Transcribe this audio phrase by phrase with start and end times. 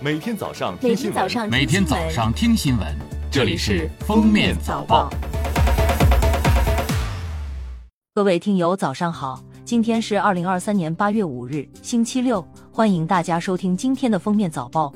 [0.00, 2.86] 每天早上每听新闻，天早上每天早上听新闻，
[3.32, 5.10] 这里是《封面早报》。
[8.14, 9.42] 各位听友，早上好！
[9.64, 14.94] 今天是二零二三年八月五日，星期六，欢迎大家收听今天的封面早报。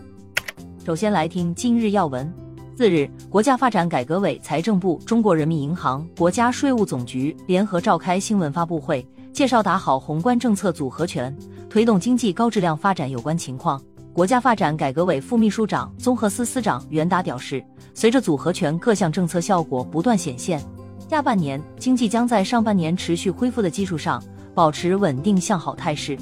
[0.87, 2.33] 首先来听今日要闻。
[2.79, 11.37] 四日，国家发展改革委、财政部、中国人民银行、国家税务总局联合召开新闻发布会，介绍打好宏观政策组合拳，
[11.69, 13.83] 推动经济高质量发展有关情况。
[14.15, 20.63] 国家发展改革委副秘书长、综合司司长袁达表示，随着组合拳各项政策效果不断显现，
[21.09, 24.23] 下半年经济将在上半年持续恢复的基础上，
[24.55, 26.15] 保持稳定向好态势。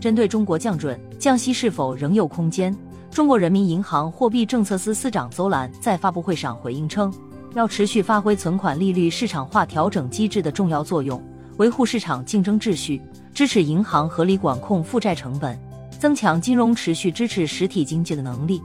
[0.00, 2.76] 针对中国降准、降息是否仍有空间，
[3.08, 7.14] 中国人民银行货币政策司司长邹兰在发布会上回应称，
[7.54, 11.22] 要持续发挥存款利率市场化调整机制的重要作用，
[11.58, 13.00] 维护市场竞争秩序，
[13.32, 15.56] 支持银行合理管控负债成本，
[15.98, 18.62] 增强金融持续支持实体经济的能力。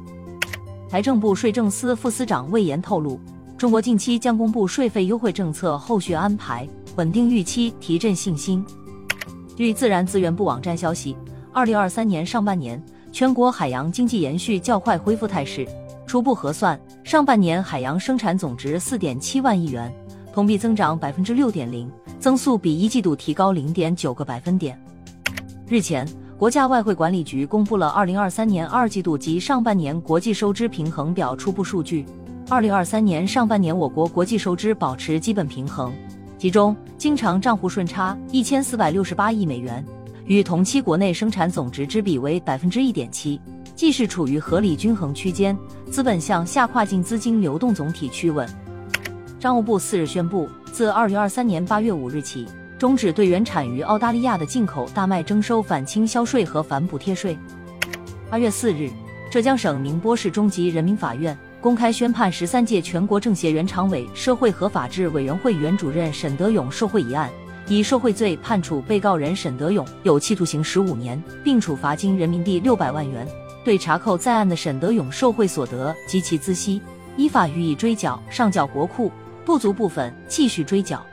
[0.89, 3.19] 财政部税政司副司长魏延透露，
[3.57, 8.65] 中国近期将公布税费优惠政策后续安排，稳定预期，提振信心。
[9.55, 11.15] 据自然资源部网站消息，
[11.53, 15.67] 二零二三年上半年全国海洋经济延续较快恢复态势。
[16.05, 19.93] 初步核算，上半年海洋生产总值四点七万亿元，
[20.33, 24.77] 同比增长百分之六点零，增速比一季度提高零点九个百分点。
[25.69, 26.05] 日前，
[26.41, 32.03] 国家外汇管理局公布了二零二三年二季度及上半年国际收支平衡表初步数据。
[32.49, 35.93] 二零二三年上半年，我国国际收支保持基本平衡，
[36.39, 39.85] 其中经常账户顺差一千四百六十八亿美元，
[40.25, 43.39] 与同期国内生产总值之比为百分之一点七，
[43.75, 45.55] 既是处于合理均衡区间，
[45.91, 48.49] 资本向下跨境资金流动总体趋稳。
[49.39, 52.47] 商务部四日宣布，自二零二三年八月五日起，
[52.81, 57.37] 终止对原产于澳大利亚的进口大麦征收反倾销税和反补贴税。
[58.27, 58.89] 八月四日，
[59.29, 67.29] 浙江省宁波市中级人民法院公开宣判十三届全国政协原常委、社会和法制委员会原主任沈德勇受贿一案，
[67.67, 73.27] 以受贿罪判处被告人沈德勇有期徒刑十五年，并处罚金人民币六百万元。
[73.63, 76.81] 对查扣在案的沈德勇受贿所得及其孳息，
[77.15, 79.11] 依法予以追缴，上缴国库；
[79.45, 81.05] 不足部分继续追缴。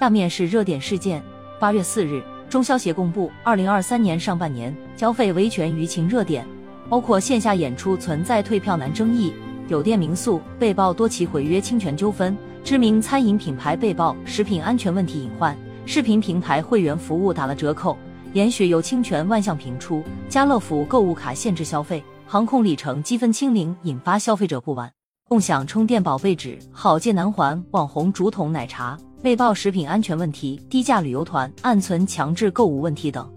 [0.00, 1.22] 下面是热点事件。
[1.58, 6.42] 八月四日，中消协公布二零二三年上半年消费维权舆情热点，
[6.88, 9.30] 包括线下演出存在退票难争议，
[9.68, 12.34] 酒店民宿被曝多起毁约侵权纠纷，
[12.64, 17.94] 知名餐饮品牌被曝食品安全问题隐患，视频平台会员服务打了折扣，
[18.32, 24.90] 严许有侵权万象频出，家乐福购物卡限制消费，航空里程积分清零引发消费者不满，
[25.30, 28.98] 共享充电宝被指好借难还，网红竹筒奶茶。
[29.22, 33.32] 被曝食品安全问题、低价旅游团暗存强制购物问题等。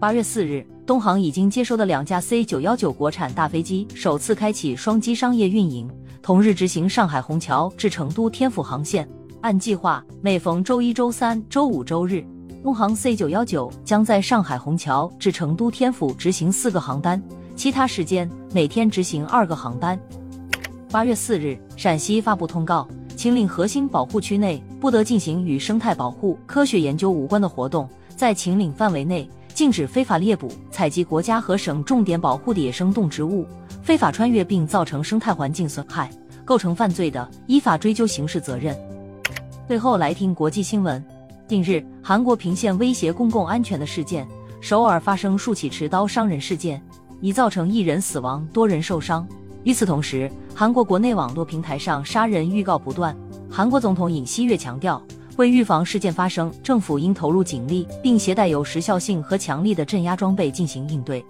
[0.00, 5.88] 八月四日，东航已经接收的两架 C 九幺九国产大飞机首次开启双机商业运营，
[6.20, 9.08] 同日执行上海虹桥至成都天府航线。
[9.42, 12.26] 按计划，每逢周一、周三、周五、周日，
[12.64, 17.22] 东航 C 九幺九将在上海虹桥至成都天府执行四个航班，
[17.54, 19.96] 其他时间每天执行二个航班。
[20.92, 22.86] 八月四日，陕西发布通告。
[23.16, 33.46] 秦岭核心保护区内不得进行与生态保护、科学研究无关的活动，在秦岭范围内禁止非法猎捕、采集国家和省重点保护的野生动植物，
[33.80, 36.10] 非法穿越并造成生态环境损害，
[36.44, 38.76] 构成犯罪的，依法追究刑事责任。
[39.66, 41.02] 最后来听国际新闻。
[41.48, 44.28] 近日，韩国平县威胁公共安全的事件，
[44.60, 46.82] 首尔发生数起持刀伤人事件，
[47.22, 49.26] 已造成一人死亡、多人受伤。
[49.64, 53.16] 与此同时，韩国国内网络平台上杀人预告不断。
[53.50, 55.00] 韩国总统尹锡悦强调，
[55.36, 61.24] 为预防事件发生，政府应投入警力，并携带有时效性和强力的镇压装备进行应对。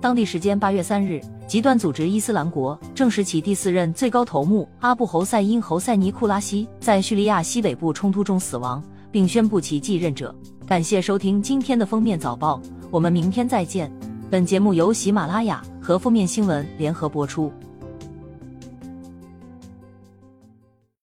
[0.00, 10.34] 当地时间八月三日，极端组织伊斯兰国证实其第四任最高头目阿布侯赛因侯赛尼库拉西在叙利亚西北部冲突中死亡，并宣布其继任者。
[10.66, 12.60] 感谢收听今天的封面早报，
[12.90, 13.90] 我们明天再见。
[14.30, 17.52] 本节目由喜马拉雅和负面新闻联合播出。